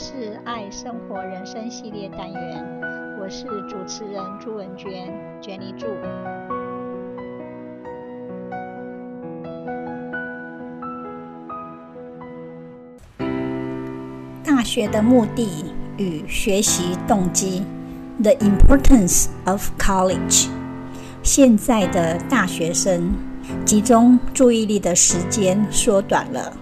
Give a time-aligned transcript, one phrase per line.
[0.00, 2.64] 是爱生活人生系列单元，
[3.20, 5.88] 我是主持人朱文娟，Jenny 朱。
[14.44, 17.64] 大学的目的与学习动机
[18.22, 20.46] ，The importance of college。
[21.24, 23.12] 现在的大学生
[23.64, 26.52] 集中注意力的时间缩短了，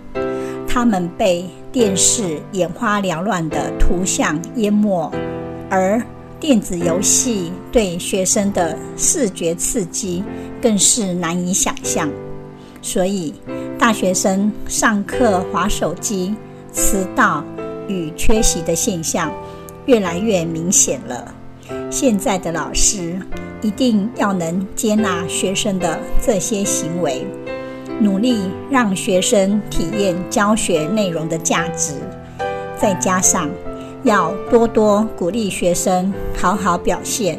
[0.76, 5.10] 他们被电视眼花缭乱的图像淹没，
[5.70, 6.02] 而
[6.38, 10.22] 电子游戏对学生的视觉刺激
[10.60, 12.10] 更是难以想象。
[12.82, 13.32] 所以，
[13.78, 16.34] 大学生上课划手机、
[16.74, 17.42] 迟到
[17.88, 19.32] 与缺席的现象
[19.86, 21.34] 越来越明显了。
[21.90, 23.18] 现在的老师
[23.62, 27.26] 一定要能接纳学生的这些行为。
[28.00, 31.94] 努力让学生体验教学内容的价值，
[32.76, 33.48] 再加上
[34.04, 37.38] 要多多鼓励学生好好表现，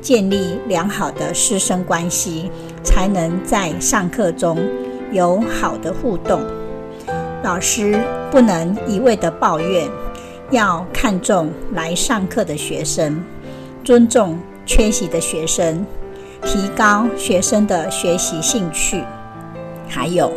[0.00, 2.50] 建立良好的师生关系，
[2.82, 4.58] 才能在上课中
[5.12, 6.40] 有好的互动。
[7.44, 9.86] 老师不能一味的抱怨，
[10.50, 13.22] 要看重来上课的学生，
[13.84, 15.84] 尊重缺席的学生，
[16.44, 19.04] 提高学生的学习兴趣。
[19.88, 20.32] 还有，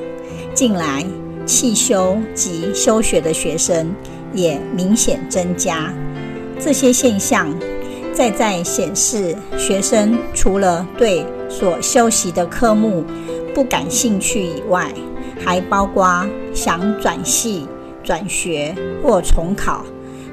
[0.53, 1.05] 近来
[1.45, 3.93] 弃修及休学的学生
[4.33, 5.93] 也明显增加。
[6.59, 7.47] 这些现象
[8.13, 13.03] 在在显示，学生除了对所修习的科目
[13.53, 14.93] 不感兴趣以外，
[15.43, 17.67] 还包括想转系、
[18.03, 19.83] 转学或重考，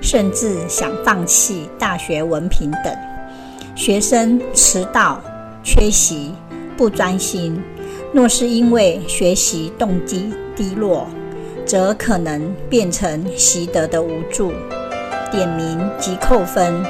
[0.01, 2.95] 甚至想放弃大学文凭等。
[3.75, 5.21] 学生迟到、
[5.63, 6.33] 缺席、
[6.77, 7.61] 不专心。
[8.11, 11.07] 若是因为学习动机低落，
[11.67, 14.51] 则可能变成习得的无助，
[15.31, 16.83] 点名及扣分，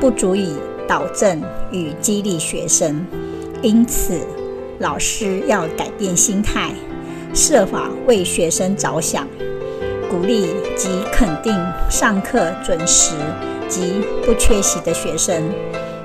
[0.00, 0.54] 不足以
[0.88, 1.40] 导正
[1.70, 3.06] 与激励学生。
[3.62, 4.18] 因此，
[4.80, 6.72] 老师要改变心态，
[7.32, 9.28] 设法为学生着想，
[10.10, 11.54] 鼓励及肯定
[11.88, 13.14] 上课准时
[13.68, 15.40] 及不缺席的学生，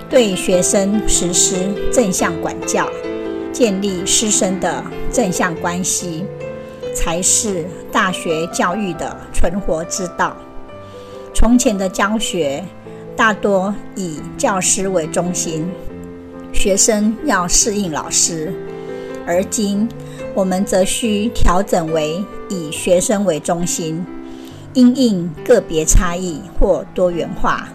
[0.08, 1.56] 对学生实施
[1.92, 2.88] 正向管教。
[3.52, 6.24] 建立师生的正向关系，
[6.96, 10.36] 才是大学教育的存活之道。
[11.34, 12.64] 从前的教学
[13.16, 15.70] 大多以教师为中心，
[16.54, 18.52] 学生要适应老师；
[19.26, 19.88] 而今
[20.34, 24.06] 我们则需调整为以学生为中心，
[24.74, 27.68] 因应个别差异或多元化。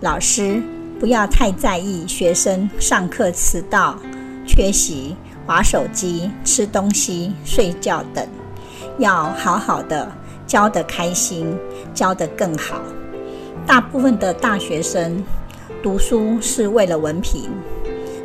[0.00, 0.62] 老师
[0.98, 3.98] 不要太在意学生上课迟到。
[4.52, 5.14] 缺席、
[5.46, 8.26] 滑手机、吃东西、睡觉等，
[8.98, 10.10] 要好好的
[10.44, 11.56] 教得开心，
[11.94, 12.82] 教得更好。
[13.64, 15.22] 大部分的大学生
[15.84, 17.48] 读书是为了文凭，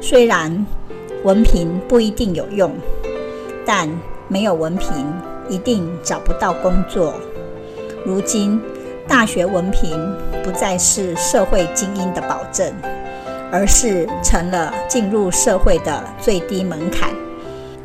[0.02, 0.66] 虽然
[1.24, 2.75] 文凭不一定有用，
[3.63, 3.88] 但
[4.28, 4.90] 没有文凭
[5.47, 7.13] 一定找不到工作。
[8.03, 8.59] 如今，
[9.07, 9.92] 大学文凭
[10.44, 12.74] 不再是社会精英的保证。
[13.55, 17.09] 而是成了进入社会的最低门槛。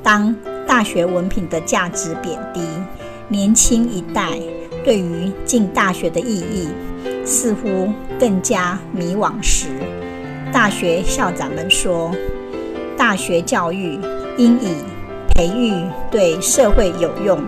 [0.02, 0.34] 当
[0.66, 2.60] 大学文凭的价值贬低，
[3.28, 4.30] 年轻一代
[4.84, 6.68] 对于进大学的意义
[7.24, 7.88] 似乎
[8.18, 9.68] 更加迷惘时，
[10.52, 12.10] 大学校长们说，
[12.96, 13.96] 大学教育
[14.38, 14.74] 应以
[15.36, 15.72] 培育
[16.10, 17.40] 对社会有用、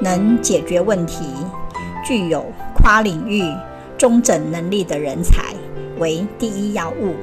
[0.00, 1.26] 能解决问题、
[2.06, 2.42] 具有
[2.74, 3.44] 跨领域
[3.98, 5.54] 综整能力的人才
[5.98, 7.14] 为第一要务。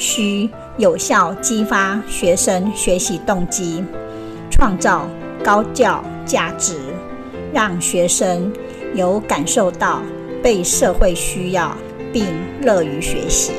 [0.00, 3.84] 需有效激发学生学习动机，
[4.50, 5.06] 创造
[5.44, 6.78] 高教价值，
[7.52, 8.50] 让学生
[8.94, 10.02] 有感受到
[10.42, 11.76] 被社会需要，
[12.10, 12.24] 并
[12.62, 13.52] 乐于学习。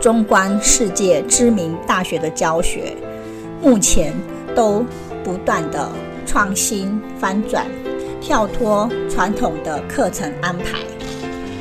[0.00, 2.96] 纵观世界知名大学的教学，
[3.60, 4.14] 目前
[4.54, 4.86] 都
[5.24, 5.90] 不断地
[6.24, 7.66] 创新翻转，
[8.20, 10.78] 跳脱传统的课程安排，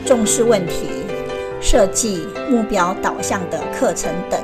[0.06, 0.99] 重视问题。
[1.62, 4.40] 设计目标导向的课程等，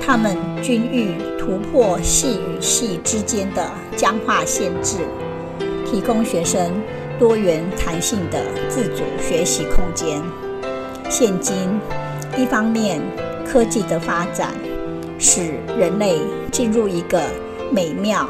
[0.00, 4.96] 他们均欲突破系与系之间的僵化限制，
[5.84, 6.72] 提供学生
[7.18, 10.22] 多元弹性的自主学习空间。
[11.10, 11.56] 现今，
[12.36, 13.00] 一方面
[13.46, 14.54] 科技的发展
[15.18, 16.20] 使人类
[16.50, 17.20] 进入一个
[17.70, 18.28] 美妙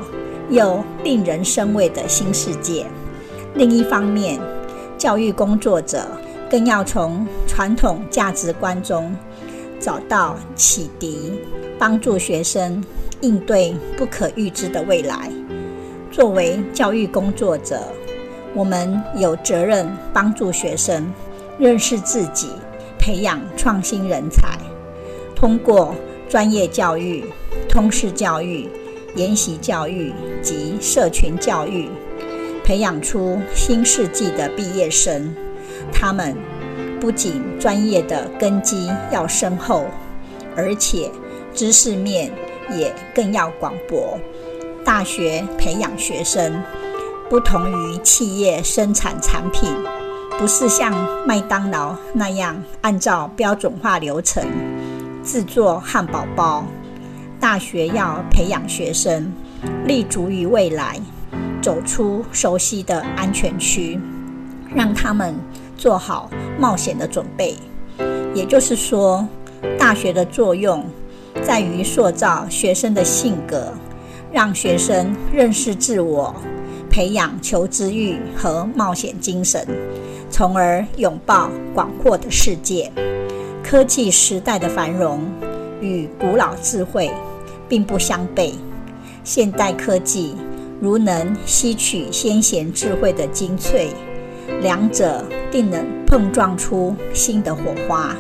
[0.49, 2.87] 又令人生畏的新世界；
[3.55, 4.41] 另一方面，
[4.99, 6.05] 教育工作者。
[6.51, 9.15] 更要从传统价值观中
[9.79, 11.33] 找到启迪，
[11.79, 12.83] 帮助学生
[13.21, 15.31] 应对不可预知的未来。
[16.11, 17.81] 作为教育工作者，
[18.53, 21.09] 我们有责任帮助学生
[21.57, 22.49] 认识自己，
[22.99, 24.59] 培养创新人才，
[25.37, 25.95] 通过
[26.29, 27.25] 专业教育、
[27.69, 28.69] 通识教育、
[29.15, 30.13] 研习教育
[30.43, 31.89] 及社群教育，
[32.65, 35.33] 培养出新世纪的毕业生。
[35.93, 36.37] 他们
[37.01, 39.85] 不仅专业的根基要深厚，
[40.57, 41.11] 而且
[41.55, 42.31] 知识面
[42.77, 44.19] 也更要广博。
[44.85, 46.63] 大学培养学生，
[47.29, 49.71] 不同于企业生产产品，
[50.39, 50.93] 不是像
[51.27, 54.43] 麦当劳那样按照标准化流程
[55.23, 56.65] 制作汉堡包。
[57.39, 59.33] 大学要培养学生
[59.87, 60.99] 立足于未来，
[61.63, 63.99] 走出熟悉的安全区，
[64.75, 65.35] 让他们。
[65.81, 66.29] 做好
[66.59, 67.57] 冒险的准备，
[68.35, 69.27] 也就是说，
[69.79, 70.85] 大学的作用
[71.43, 73.73] 在于塑造学生的性格，
[74.31, 76.35] 让学生认识自我，
[76.91, 79.67] 培养求知欲和冒险精神，
[80.31, 82.93] 从而拥抱广阔的世界。
[83.65, 85.21] 科技时代的繁荣
[85.81, 87.11] 与古老智慧
[87.71, 88.53] 并不相悖，
[89.25, 90.37] 现代科技
[90.79, 93.89] 如能吸取先贤智慧的精粹。
[94.61, 98.15] 两者定能碰撞出新的火花。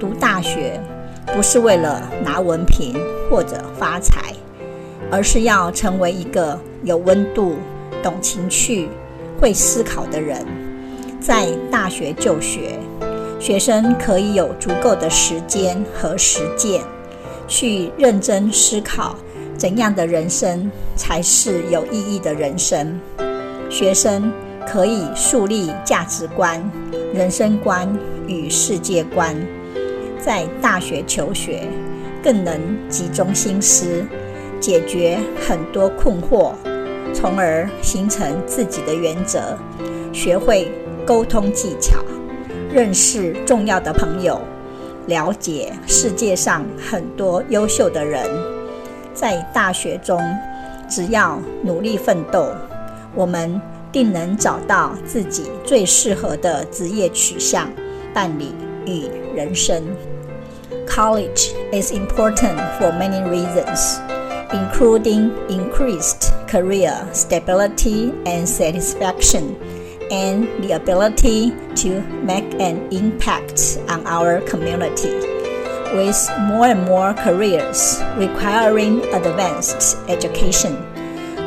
[0.00, 0.80] 读大学
[1.34, 2.94] 不是为了拿文凭
[3.30, 4.32] 或者发财，
[5.10, 7.54] 而是要成为一个有温度、
[8.02, 8.88] 懂情趣、
[9.40, 10.44] 会思考的人。
[11.20, 12.78] 在大学就学，
[13.40, 16.82] 学生可以有足够的时间和实践，
[17.48, 19.16] 去认真思考
[19.56, 23.00] 怎样的人生才是有意义的人生。
[23.70, 24.30] 学生。
[24.66, 26.62] 可以树立价值观、
[27.12, 27.88] 人生观
[28.26, 29.36] 与世界观，
[30.18, 31.68] 在大学求学
[32.22, 32.58] 更能
[32.88, 34.04] 集中心思，
[34.58, 36.54] 解决很多困惑，
[37.12, 39.56] 从而形成自己的原则，
[40.12, 40.72] 学会
[41.06, 41.98] 沟通技巧，
[42.72, 44.40] 认识重要的朋友，
[45.06, 48.26] 了解世界上很多优秀的人。
[49.12, 50.20] 在大学中，
[50.88, 52.48] 只要努力奋斗，
[53.14, 53.60] 我们。
[53.93, 57.69] 定能找到自己最适合的职业取向、
[58.13, 58.45] 伴侣
[58.85, 59.83] 与人生。
[60.87, 63.99] College is important for many reasons,
[64.51, 69.55] including increased career stability and satisfaction,
[70.09, 75.13] and the ability to make an impact on our community.
[75.93, 80.75] With more and more careers requiring advanced education,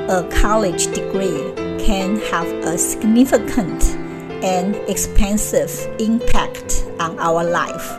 [0.08, 1.52] a college degree
[1.87, 3.95] can have a significant
[4.43, 7.95] and expansive impact on our life.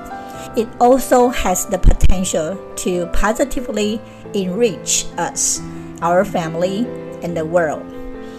[0.58, 3.98] It also has the potential to positively
[4.34, 5.62] enrich us,
[6.02, 6.84] our family,
[7.22, 7.80] and the world.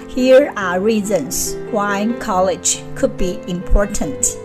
[0.08, 4.38] Here are reasons why college could be important.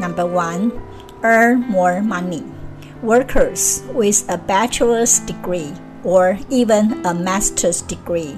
[0.00, 0.72] Number one,
[1.22, 2.42] earn more money.
[3.02, 8.34] Workers with a bachelor's degree or even a master's degree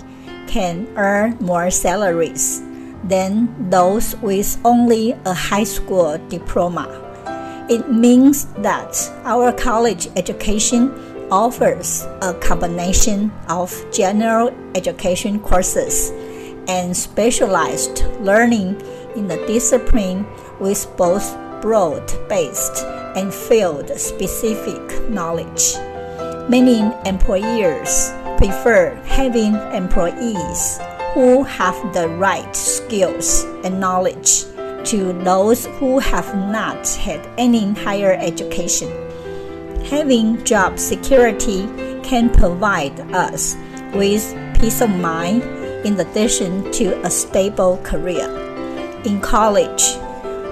[0.52, 2.60] can earn more salaries
[3.04, 6.86] than those with only a high school diploma.
[7.70, 8.92] It means that
[9.24, 10.92] our college education
[11.30, 16.10] offers a combination of general education courses
[16.68, 18.78] and specialized learning
[19.16, 20.26] in a discipline
[20.60, 22.84] with both broad based
[23.16, 25.76] and field specific knowledge.
[26.50, 28.12] Many employers
[28.42, 30.80] prefer having employees
[31.14, 34.42] who have the right skills and knowledge
[34.82, 38.90] to those who have not had any higher education.
[39.84, 41.68] Having job security
[42.02, 43.54] can provide us
[43.94, 45.44] with peace of mind
[45.86, 48.26] in addition to a stable career.
[49.04, 49.84] In college,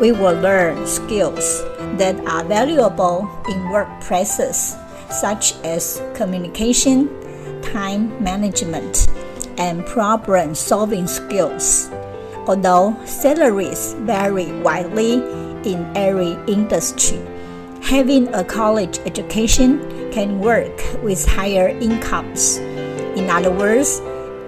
[0.00, 1.60] we will learn skills
[1.98, 4.78] that are valuable in workplaces,
[5.10, 7.19] such as communication,
[7.62, 9.08] time management,
[9.58, 11.90] and problem solving skills.
[12.46, 15.14] Although salaries vary widely
[15.64, 17.20] in every industry,
[17.82, 22.56] having a college education can work with higher incomes.
[23.16, 24.00] In other words,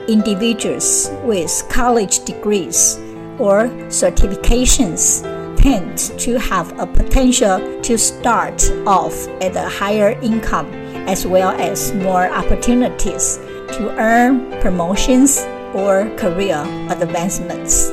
[0.09, 2.97] individuals with college degrees
[3.39, 5.23] or certifications
[5.57, 10.71] tend to have a potential to start off at a higher income
[11.07, 13.39] as well as more opportunities
[13.77, 15.41] to earn promotions
[15.75, 17.91] or career advancements.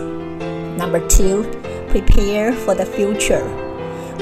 [0.77, 1.43] Number two,
[1.89, 3.45] prepare for the future.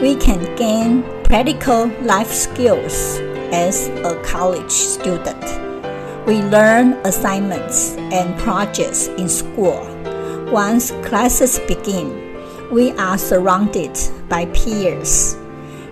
[0.01, 3.19] We can gain practical life skills
[3.51, 5.43] as a college student.
[6.25, 9.81] We learn assignments and projects in school,
[10.51, 12.07] Once classes begin,
[12.71, 15.35] we are surrounded by peers.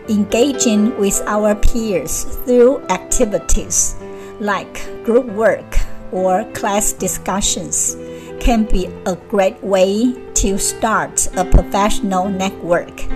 [0.08, 3.96] Engaging with our peers through activities
[4.40, 5.80] like group work
[6.12, 7.98] or class discussions
[8.40, 13.10] can be a great way to start a professional network,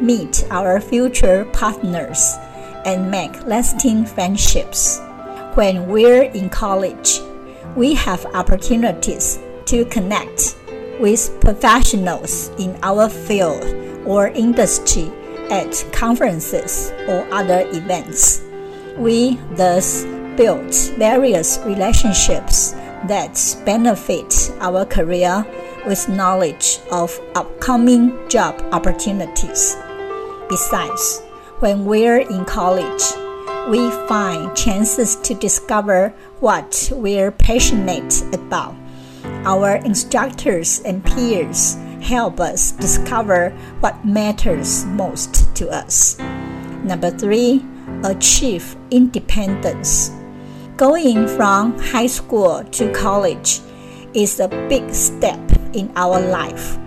[0.00, 2.36] meet our future partners,
[2.84, 5.00] and make lasting friendships.
[5.54, 7.18] When we're in college,
[7.74, 10.54] we have opportunities to connect
[11.00, 13.64] with professionals in our field
[14.06, 15.10] or industry
[15.50, 18.42] at conferences or other events.
[18.96, 20.04] We thus
[20.36, 22.72] build various relationships
[23.08, 25.46] that benefit our career
[25.86, 29.76] with knowledge of upcoming job opportunities.
[30.48, 31.22] Besides,
[31.60, 33.02] when we're in college,
[33.68, 38.74] we find chances to discover what we're passionate about.
[39.44, 41.76] Our instructors and peers
[42.06, 46.18] help us discover what matters most to us.
[46.86, 47.64] Number three,
[48.04, 50.10] achieve independence.
[50.76, 53.60] Going from high school to college
[54.14, 55.40] is a big step
[55.74, 56.78] in our life.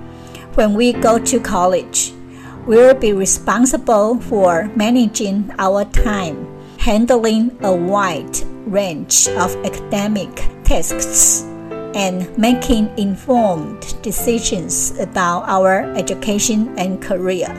[0.56, 2.14] When we go to college,
[2.66, 6.48] we'll be responsible for managing our time
[6.80, 10.34] handling a wide range of academic
[10.64, 11.49] tasks
[11.96, 17.50] and making informed decisions about our education and career.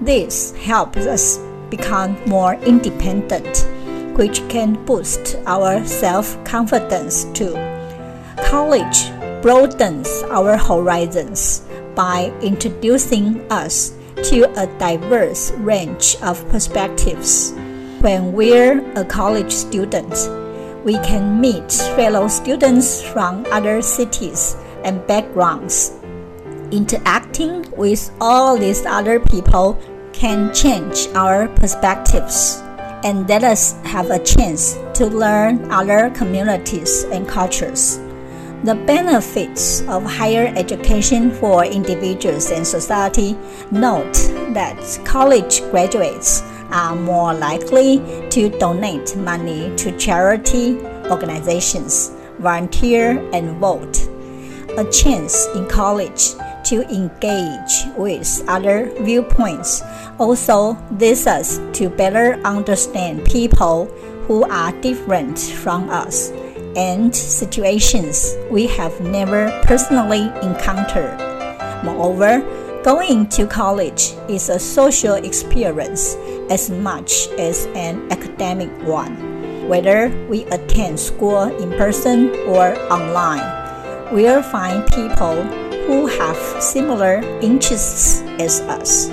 [0.00, 1.38] This helps us
[1.70, 3.66] become more independent,
[4.16, 7.54] which can boost our self confidence too.
[8.44, 9.10] College
[9.42, 17.52] broadens our horizons by introducing us to a diverse range of perspectives
[18.00, 20.12] when we're a college student,
[20.84, 25.92] we can meet fellow students from other cities and backgrounds.
[26.70, 29.80] Interacting with all these other people
[30.12, 32.60] can change our perspectives
[33.02, 37.98] and let us have a chance to learn other communities and cultures.
[38.64, 43.36] The benefits of higher education for individuals and society
[43.70, 44.14] note
[44.52, 47.98] that college graduates are more likely
[48.30, 50.78] to donate money to charity
[51.10, 54.08] organizations, volunteer, and vote.
[54.76, 59.82] A chance in college to engage with other viewpoints
[60.18, 63.86] also leads us to better understand people
[64.26, 66.30] who are different from us
[66.76, 71.16] and situations we have never personally encountered.
[71.84, 72.40] Moreover,
[72.84, 76.16] going to college is a social experience
[76.50, 79.16] as much as an academic one.
[79.66, 85.42] Whether we attend school in person or online, we'll find people
[85.88, 89.08] who have similar interests as us.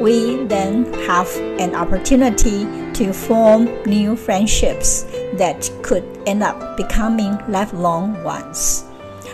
[0.00, 1.28] We then have
[1.60, 5.02] an opportunity to form new friendships
[5.34, 8.86] that could end up becoming lifelong ones.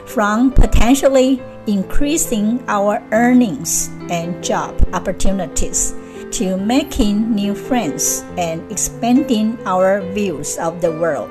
[0.07, 5.95] From potentially increasing our earnings and job opportunities
[6.33, 11.31] to making new friends and expanding our views of the world,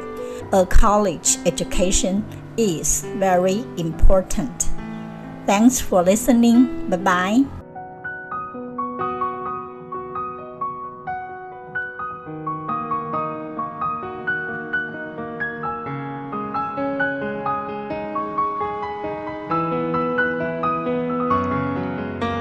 [0.54, 2.24] a college education
[2.58, 4.70] is very important.
[5.46, 6.90] Thanks for listening.
[6.90, 7.65] Bye bye.